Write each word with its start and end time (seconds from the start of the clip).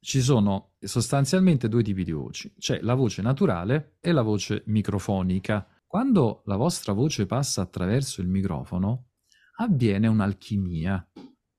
ci 0.00 0.22
sono 0.22 0.72
sostanzialmente 0.80 1.68
due 1.68 1.82
tipi 1.82 2.04
di 2.04 2.12
voci. 2.12 2.52
C'è 2.58 2.80
la 2.80 2.94
voce 2.94 3.22
naturale 3.22 3.96
e 4.00 4.12
la 4.12 4.22
voce 4.22 4.62
microfonica. 4.66 5.66
Quando 5.86 6.42
la 6.46 6.56
vostra 6.56 6.92
voce 6.92 7.26
passa 7.26 7.62
attraverso 7.62 8.20
il 8.20 8.28
microfono, 8.28 9.10
avviene 9.56 10.06
un'alchimia, 10.06 11.06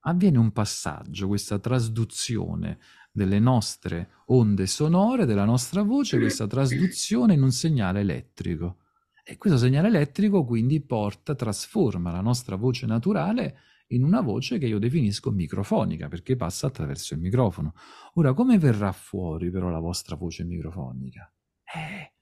avviene 0.00 0.38
un 0.38 0.50
passaggio, 0.50 1.28
questa 1.28 1.58
trasduzione 1.58 2.78
delle 3.12 3.38
nostre 3.38 4.10
onde 4.26 4.66
sonore, 4.66 5.26
della 5.26 5.44
nostra 5.44 5.82
voce, 5.82 6.18
questa 6.18 6.46
trasduzione 6.46 7.34
in 7.34 7.42
un 7.42 7.52
segnale 7.52 8.00
elettrico. 8.00 8.78
E 9.24 9.36
questo 9.36 9.58
segnale 9.58 9.86
elettrico 9.86 10.44
quindi 10.44 10.80
porta, 10.80 11.36
trasforma 11.36 12.10
la 12.10 12.22
nostra 12.22 12.56
voce 12.56 12.86
naturale 12.86 13.56
in 13.94 14.04
una 14.04 14.20
voce 14.20 14.58
che 14.58 14.66
io 14.66 14.78
definisco 14.78 15.30
microfonica, 15.30 16.08
perché 16.08 16.36
passa 16.36 16.66
attraverso 16.66 17.14
il 17.14 17.20
microfono. 17.20 17.74
Ora, 18.14 18.32
come 18.32 18.58
verrà 18.58 18.92
fuori 18.92 19.50
però 19.50 19.70
la 19.70 19.80
vostra 19.80 20.16
voce 20.16 20.44
microfonica? 20.44 21.32
Eh, 21.74 22.12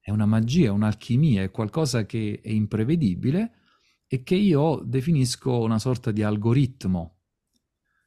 è 0.00 0.10
una 0.10 0.26
magia, 0.26 0.72
un'alchimia, 0.72 1.42
è 1.42 1.50
qualcosa 1.50 2.06
che 2.06 2.40
è 2.42 2.50
imprevedibile 2.50 3.52
e 4.06 4.22
che 4.22 4.36
io 4.36 4.82
definisco 4.84 5.60
una 5.60 5.78
sorta 5.78 6.10
di 6.10 6.22
algoritmo. 6.22 7.16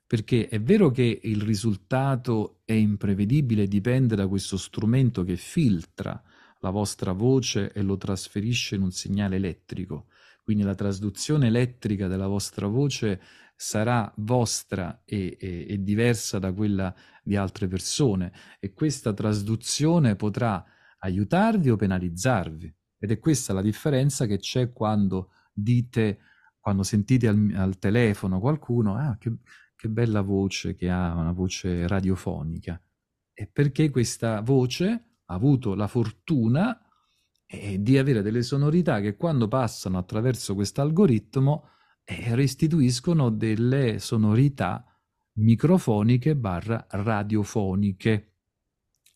Perché 0.08 0.48
è 0.48 0.60
vero 0.60 0.92
che 0.92 1.20
il 1.24 1.42
risultato 1.42 2.62
è 2.66 2.74
imprevedibile, 2.74 3.68
dipende 3.68 4.16
da 4.16 4.28
questo 4.28 4.58
strumento 4.58 5.24
che 5.24 5.38
filtra 5.38 6.22
la 6.60 6.70
vostra 6.70 7.12
voce 7.12 7.72
e 7.72 7.82
lo 7.82 7.98
trasferisce 7.98 8.76
in 8.76 8.82
un 8.82 8.92
segnale 8.92 9.38
elettrico, 9.38 10.08
quindi 10.52 10.68
la 10.68 10.76
trasduzione 10.76 11.48
elettrica 11.48 12.08
della 12.08 12.28
vostra 12.28 12.68
voce 12.68 13.22
sarà 13.56 14.12
vostra 14.18 15.02
e, 15.06 15.38
e, 15.40 15.66
e, 15.70 15.82
diversa 15.82 16.40
da 16.40 16.52
quella 16.52 16.94
di 17.24 17.38
altre 17.38 17.70
persone. 17.70 18.34
E 18.60 18.74
questa 18.74 19.14
trasduzione 19.14 20.18
potrà 20.18 20.62
aiutarvi 21.00 21.70
o 21.70 21.78
penalizzarvi. 21.78 22.76
Ed 23.00 23.12
è 23.12 23.20
questa 23.20 23.54
la 23.54 23.62
differenza 23.62 24.26
che 24.26 24.40
c'è 24.40 24.74
quando 24.74 25.30
dite 25.54 26.20
quando 26.60 26.84
sentite 26.84 27.30
al, 27.30 27.54
al 27.56 27.80
telefono 27.80 28.42
qualcuno 28.42 28.96
ah, 28.96 29.16
che, 29.18 29.38
che 29.74 29.88
bella 29.88 30.22
voce 30.22 30.76
che 30.76 30.90
ha 30.90 31.16
una 31.16 31.32
voce 31.32 31.88
radiofonica 31.88 32.80
e 33.34 33.48
perché 33.48 33.90
questa 33.90 34.42
voce 34.42 34.86
ha 35.26 35.34
avuto 35.34 35.76
la 35.76 35.88
fortuna 35.88 36.80
e 37.54 37.82
di 37.82 37.98
avere 37.98 38.22
delle 38.22 38.44
sonorità 38.44 39.02
che 39.02 39.18
quando 39.18 39.50
passano 39.50 39.98
attraverso 39.98 40.56
questo 40.56 40.80
algoritmo 40.80 41.68
eh, 42.06 42.34
restituiscono 42.34 43.30
delle 43.30 44.00
sonorità 44.00 44.86
microfoniche 45.34 46.38
barra 46.38 46.88
radiofoniche. 46.90 48.28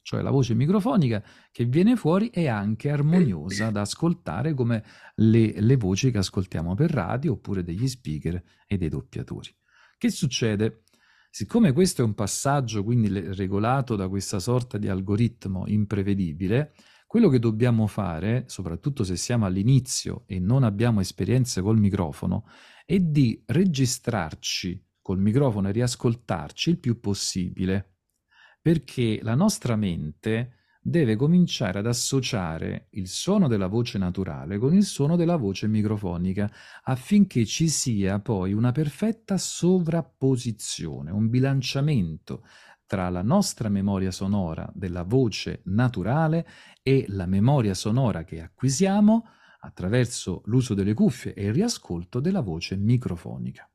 Cioè 0.02 0.22
la 0.22 0.32
voce 0.32 0.54
microfonica 0.54 1.24
che 1.50 1.64
viene 1.64 1.96
fuori 1.96 2.30
è 2.30 2.48
anche 2.48 2.90
armoniosa 2.92 3.70
da 3.72 3.82
ascoltare 3.82 4.54
come 4.54 4.84
le, 5.16 5.54
le 5.58 5.76
voci 5.78 6.12
che 6.12 6.18
ascoltiamo 6.18 6.76
per 6.76 6.92
radio 6.92 7.32
oppure 7.34 7.64
degli 7.64 7.88
speaker 7.88 8.44
e 8.68 8.78
dei 8.78 8.90
doppiatori. 8.90 9.50
Che 9.98 10.10
succede? 10.10 10.84
Siccome 11.30 11.72
questo 11.72 12.02
è 12.02 12.06
un 12.06 12.14
passaggio 12.14 12.84
quindi 12.84 13.08
regolato 13.34 13.96
da 13.96 14.10
questa 14.10 14.40
sorta 14.40 14.78
di 14.78 14.90
algoritmo 14.90 15.64
imprevedibile, 15.68 16.74
quello 17.16 17.30
che 17.30 17.40
dobbiamo 17.40 17.88
fare, 17.88 18.44
soprattutto 18.48 19.06
se 19.06 19.16
siamo 19.16 19.46
all'inizio 19.46 20.24
e 20.28 20.38
non 20.38 20.64
abbiamo 20.64 21.00
esperienze 21.00 21.62
col 21.62 21.80
microfono, 21.80 22.46
è 22.84 23.00
di 23.00 23.42
registrarci 23.46 24.86
col 25.02 25.20
microfono 25.20 25.70
e 25.70 25.72
riascoltarci 25.72 26.72
il 26.72 26.78
più 26.78 27.00
possibile, 27.00 28.00
perché 28.62 29.20
la 29.22 29.34
nostra 29.34 29.78
mente 29.78 30.65
deve 30.88 31.16
cominciare 31.16 31.80
ad 31.80 31.88
associare 31.88 32.90
il 32.92 33.08
suono 33.08 33.48
della 33.48 33.66
voce 33.66 33.98
naturale 33.98 34.60
con 34.60 34.72
il 34.76 34.84
suono 34.84 35.16
della 35.16 35.36
voce 35.36 35.68
microfonica 35.68 36.48
affinché 36.84 37.44
ci 37.44 37.70
sia 37.70 38.20
poi 38.20 38.54
una 38.54 38.72
perfetta 38.72 39.36
sovrapposizione, 39.36 41.10
un 41.10 41.28
bilanciamento 41.28 42.46
tra 42.86 43.10
la 43.10 43.24
nostra 43.24 43.68
memoria 43.68 44.12
sonora 44.12 44.72
della 44.76 45.02
voce 45.02 45.62
naturale 45.66 46.48
e 46.84 47.06
la 47.08 47.26
memoria 47.26 47.74
sonora 47.74 48.24
che 48.24 48.44
acquisiamo 48.44 49.26
attraverso 49.62 50.44
l'uso 50.46 50.76
delle 50.76 50.94
cuffie 50.94 51.34
e 51.34 51.46
il 51.46 51.54
riascolto 51.54 52.20
della 52.20 52.42
voce 52.42 52.76
microfonica. 52.76 53.68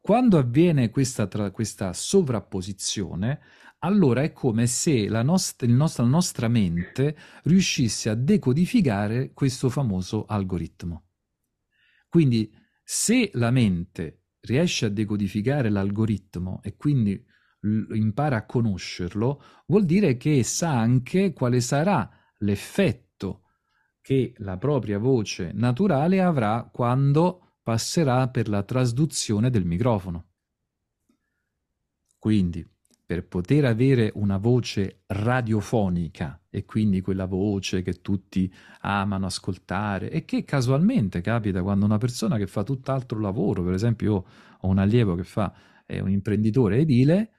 Quando 0.00 0.38
avviene 0.38 0.90
questa, 0.90 1.28
tra, 1.28 1.52
questa 1.52 1.92
sovrapposizione, 1.92 3.40
allora 3.80 4.22
è 4.22 4.32
come 4.32 4.66
se 4.66 5.08
la, 5.08 5.22
nost- 5.22 5.64
nostra, 5.64 6.02
la 6.02 6.08
nostra 6.08 6.48
mente 6.48 7.16
riuscisse 7.44 8.08
a 8.08 8.14
decodificare 8.14 9.32
questo 9.32 9.68
famoso 9.68 10.24
algoritmo. 10.24 11.08
Quindi 12.08 12.52
se 12.82 13.30
la 13.34 13.50
mente 13.50 14.22
riesce 14.40 14.86
a 14.86 14.90
decodificare 14.90 15.70
l'algoritmo 15.70 16.60
e 16.62 16.76
quindi 16.76 17.22
impara 17.60 18.36
a 18.36 18.46
conoscerlo, 18.46 19.42
vuol 19.66 19.84
dire 19.84 20.16
che 20.16 20.42
sa 20.44 20.78
anche 20.78 21.32
quale 21.32 21.60
sarà 21.60 22.08
l'effetto 22.38 23.42
che 24.00 24.34
la 24.38 24.56
propria 24.56 24.98
voce 24.98 25.50
naturale 25.52 26.22
avrà 26.22 26.68
quando 26.72 27.56
passerà 27.62 28.28
per 28.28 28.48
la 28.48 28.62
trasduzione 28.62 29.50
del 29.50 29.64
microfono. 29.64 30.34
Quindi, 32.16 32.64
per 33.06 33.28
poter 33.28 33.64
avere 33.64 34.10
una 34.16 34.36
voce 34.36 35.04
radiofonica 35.06 36.42
e 36.50 36.64
quindi 36.64 37.00
quella 37.00 37.26
voce 37.26 37.82
che 37.82 38.00
tutti 38.02 38.52
amano 38.80 39.26
ascoltare 39.26 40.10
e 40.10 40.24
che 40.24 40.44
casualmente 40.44 41.20
capita 41.20 41.62
quando 41.62 41.84
una 41.84 41.98
persona 41.98 42.36
che 42.36 42.48
fa 42.48 42.64
tutt'altro 42.64 43.20
lavoro, 43.20 43.62
per 43.62 43.74
esempio 43.74 44.10
io 44.10 44.24
ho 44.60 44.68
un 44.68 44.78
allievo 44.78 45.14
che 45.14 45.22
fa, 45.22 45.54
è 45.86 46.00
un 46.00 46.10
imprenditore 46.10 46.78
edile, 46.78 47.30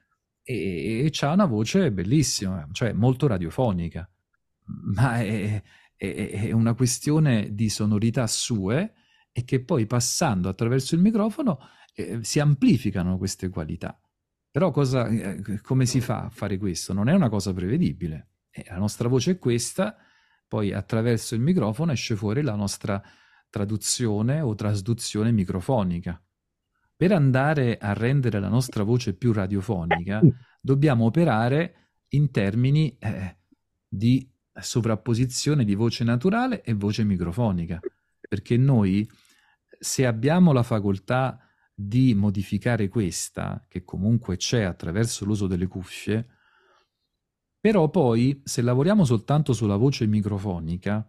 e, 0.41 1.03
e 1.05 1.25
ha 1.25 1.33
una 1.33 1.45
voce 1.45 1.91
bellissima, 1.91 2.65
cioè 2.71 2.93
molto 2.93 3.27
radiofonica, 3.27 4.09
ma 4.93 5.19
è, 5.19 5.61
è, 5.97 6.29
è, 6.29 6.51
una 6.53 6.73
questione 6.75 7.53
di 7.53 7.67
sonorità 7.67 8.25
sue 8.27 8.93
e 9.33 9.43
che 9.43 9.61
poi 9.61 9.85
passando 9.85 10.47
attraverso 10.47 10.95
il 10.95 11.01
microfono 11.01 11.59
eh, 11.93 12.23
si 12.23 12.39
amplificano 12.39 13.17
queste 13.17 13.49
qualità. 13.49 13.99
Però 14.57 14.71
cosa, 14.71 15.05
eh, 15.07 15.61
come 15.61 15.85
si 15.85 16.01
fa 16.01 16.23
a 16.23 16.29
fare 16.31 16.57
questo? 16.57 16.91
Non 16.91 17.09
è 17.09 17.13
una 17.13 17.29
cosa 17.29 17.53
prevedibile. 17.53 18.29
Eh, 18.49 18.65
la 18.69 18.79
nostra 18.79 19.07
voce 19.07 19.33
è 19.33 19.37
questa, 19.37 19.95
poi 20.47 20.73
attraverso 20.73 21.35
il 21.35 21.41
microfono 21.41 21.91
esce 21.91 22.15
fuori 22.15 22.41
la 22.41 22.55
nostra 22.55 22.99
traduzione 23.51 24.41
o 24.41 24.55
trasduzione 24.55 25.31
microfonica. 25.31 26.19
Per 26.95 27.11
andare 27.11 27.77
a 27.77 27.93
rendere 27.93 28.39
la 28.39 28.47
nostra 28.47 28.81
voce 28.81 29.13
più 29.13 29.31
radiofonica, 29.31 30.21
dobbiamo 30.59 31.05
operare 31.05 31.91
in 32.13 32.31
termini 32.31 32.97
eh, 32.97 33.37
di 33.87 34.27
sovrapposizione 34.59 35.65
di 35.65 35.75
voce 35.75 36.03
naturale 36.03 36.63
e 36.63 36.73
voce 36.73 37.03
microfonica, 37.03 37.79
perché 38.27 38.57
noi, 38.57 39.07
se 39.77 40.07
abbiamo 40.07 40.51
la 40.51 40.63
facoltà 40.63 41.46
di 41.79 42.15
modificare 42.15 42.87
questa, 42.87 43.63
che 43.67 43.83
comunque 43.83 44.37
c'è 44.37 44.63
attraverso 44.63 45.25
l'uso 45.25 45.45
delle 45.45 45.67
cuffie, 45.67 46.27
però 47.59 47.89
poi, 47.89 48.41
se 48.43 48.61
lavoriamo 48.61 49.05
soltanto 49.05 49.53
sulla 49.53 49.75
voce 49.75 50.07
microfonica, 50.07 51.07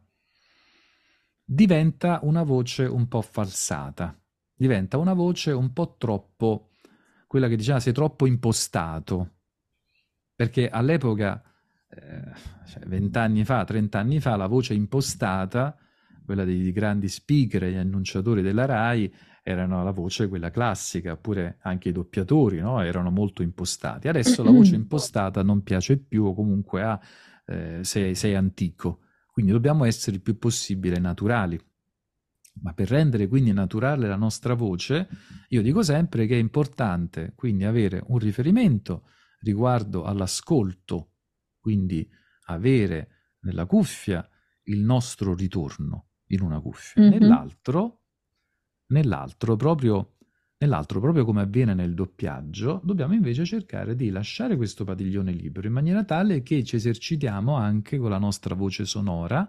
diventa 1.45 2.21
una 2.23 2.43
voce 2.43 2.84
un 2.84 3.09
po' 3.09 3.23
falsata 3.23 4.21
diventa 4.59 4.99
una 4.99 5.12
voce 5.12 5.53
un 5.53 5.73
po' 5.73 5.95
troppo, 5.97 6.71
quella 7.28 7.47
che 7.47 7.55
diceva 7.55 7.78
sei 7.78 7.93
troppo 7.93 8.27
impostato, 8.27 9.37
perché 10.34 10.69
all'epoca, 10.69 11.41
eh, 11.89 12.33
cioè 12.66 12.84
vent'anni 12.84 13.45
fa, 13.45 13.65
trent'anni 13.65 14.19
fa, 14.19 14.34
la 14.34 14.48
voce 14.48 14.75
impostata, 14.75 15.78
quella 16.25 16.45
dei 16.45 16.72
grandi 16.72 17.09
speaker 17.09 17.65
e 17.65 17.78
annunciatori 17.78 18.42
della 18.42 18.66
RAI, 18.66 19.15
erano 19.48 19.83
la 19.83 19.92
voce 19.92 20.28
quella 20.28 20.50
classica, 20.50 21.12
oppure 21.12 21.56
anche 21.62 21.89
i 21.89 21.92
doppiatori, 21.92 22.60
no? 22.60 22.83
erano 22.83 23.10
molto 23.10 23.42
impostati. 23.42 24.06
Adesso 24.06 24.42
la 24.45 24.50
voce 24.50 24.74
impostata 24.74 25.42
non 25.42 25.62
piace 25.62 25.97
più 25.97 26.24
o 26.24 26.34
comunque 26.34 26.83
ha, 26.83 27.00
eh, 27.47 27.80
sei, 27.83 28.15
sei 28.15 28.34
antico. 28.34 29.00
Quindi 29.33 29.50
dobbiamo 29.53 29.84
essere 29.84 30.16
il 30.16 30.22
più 30.22 30.36
possibile 30.36 30.98
naturali. 30.98 31.59
Ma 32.60 32.74
per 32.74 32.89
rendere 32.89 33.27
quindi 33.27 33.53
naturale 33.53 34.06
la 34.06 34.16
nostra 34.16 34.53
voce, 34.53 35.09
io 35.48 35.62
dico 35.62 35.83
sempre 35.83 36.27
che 36.27 36.34
è 36.34 36.39
importante 36.39 37.33
quindi 37.34 37.65
avere 37.65 38.03
un 38.09 38.18
riferimento 38.18 39.04
riguardo 39.41 40.03
all'ascolto, 40.03 41.12
quindi 41.60 42.06
avere 42.47 43.36
nella 43.42 43.65
cuffia 43.65 44.28
il 44.65 44.80
nostro 44.80 45.34
ritorno 45.34 46.09
in 46.27 46.42
una 46.42 46.60
cuffia, 46.60 47.01
mm-hmm. 47.01 47.12
nell'altro, 47.12 48.01
nell'altro 48.89 49.57
proprio 49.57 50.15
Nell'altro, 50.61 50.99
proprio 50.99 51.25
come 51.25 51.43
avviene 51.43 51.73
nel 51.73 51.95
doppiaggio, 51.95 52.81
dobbiamo 52.83 53.15
invece 53.15 53.45
cercare 53.45 53.95
di 53.95 54.11
lasciare 54.11 54.57
questo 54.57 54.83
padiglione 54.83 55.31
libero 55.31 55.69
in 55.69 55.73
maniera 55.73 56.03
tale 56.03 56.43
che 56.43 56.65
ci 56.65 56.75
esercitiamo 56.75 57.55
anche 57.55 57.97
con 57.97 58.11
la 58.11 58.19
nostra 58.19 58.57
voce 58.57 58.85
sonora, 58.85 59.49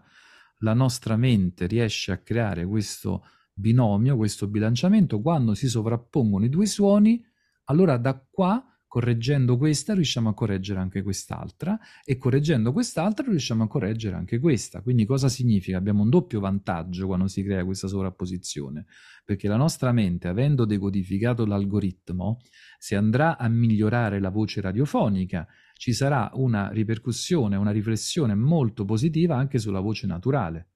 la 0.59 0.73
nostra 0.75 1.17
mente 1.17 1.65
riesce 1.65 2.11
a 2.11 2.19
creare 2.19 2.63
questo 2.63 3.23
binomio, 3.51 4.17
questo 4.17 4.47
bilanciamento, 4.47 5.19
quando 5.19 5.55
si 5.55 5.67
sovrappongono 5.67 6.45
i 6.45 6.49
due 6.49 6.67
suoni, 6.67 7.25
allora 7.65 7.97
da 7.97 8.23
qua 8.29 8.63
correggendo 8.89 9.55
questa 9.55 9.93
riusciamo 9.93 10.29
a 10.29 10.33
correggere 10.33 10.79
anche 10.79 11.03
quest'altra 11.03 11.79
e 12.03 12.17
correggendo 12.17 12.73
quest'altra 12.73 13.27
riusciamo 13.29 13.63
a 13.63 13.67
correggere 13.67 14.15
anche 14.15 14.39
questa. 14.39 14.81
Quindi 14.81 15.05
cosa 15.05 15.29
significa? 15.29 15.77
Abbiamo 15.77 16.01
un 16.01 16.09
doppio 16.09 16.39
vantaggio 16.39 17.05
quando 17.05 17.27
si 17.27 17.43
crea 17.43 17.63
questa 17.63 17.87
sovrapposizione, 17.87 18.87
perché 19.23 19.47
la 19.47 19.57
nostra 19.57 19.91
mente, 19.91 20.27
avendo 20.27 20.65
decodificato 20.65 21.45
l'algoritmo, 21.45 22.39
se 22.79 22.95
andrà 22.95 23.37
a 23.37 23.47
migliorare 23.47 24.19
la 24.19 24.29
voce 24.29 24.59
radiofonica, 24.59 25.47
ci 25.75 25.93
sarà 25.93 26.31
una 26.33 26.69
ripercussione, 26.69 27.57
una 27.57 27.71
riflessione 27.71 28.33
molto 28.33 28.85
positiva 28.85 29.37
anche 29.37 29.59
sulla 29.59 29.81
voce 29.81 30.07
naturale. 30.07 30.69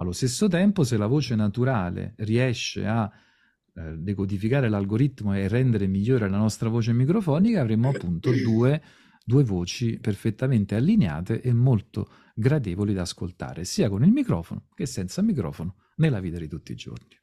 Allo 0.00 0.12
stesso 0.12 0.48
tempo, 0.48 0.82
se 0.82 0.96
la 0.96 1.06
voce 1.06 1.36
naturale 1.36 2.14
riesce 2.16 2.84
a 2.84 3.08
eh, 3.74 3.96
decodificare 3.96 4.68
l'algoritmo 4.68 5.34
e 5.34 5.48
rendere 5.48 5.86
migliore 5.86 6.28
la 6.28 6.38
nostra 6.38 6.68
voce 6.68 6.92
microfonica, 6.92 7.60
avremo 7.60 7.88
appunto 7.88 8.30
due, 8.32 8.82
due 9.24 9.44
voci 9.44 9.98
perfettamente 10.00 10.74
allineate 10.74 11.40
e 11.40 11.52
molto 11.52 12.08
gradevoli 12.34 12.94
da 12.94 13.02
ascoltare, 13.02 13.64
sia 13.64 13.88
con 13.88 14.04
il 14.04 14.12
microfono 14.12 14.66
che 14.74 14.86
senza 14.86 15.22
microfono, 15.22 15.74
nella 15.96 16.20
vita 16.20 16.38
di 16.38 16.48
tutti 16.48 16.72
i 16.72 16.76
giorni. 16.76 17.17